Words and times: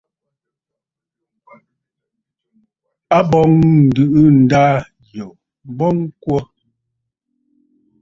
A 3.17 3.19
bɔŋ 3.29 3.49
ǹdɨ̀ʼɨ 3.87 4.21
ndâ 4.41 4.63
yò 5.15 5.27
m̀bɔŋ 5.71 5.95
kwo. 6.21 6.37